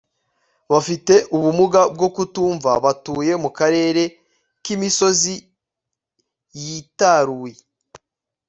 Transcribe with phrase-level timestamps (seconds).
[0.71, 4.03] bafite ubumuga bwo kutumva batuye mu karere
[4.63, 5.35] k imisozi
[6.61, 7.59] yitaruye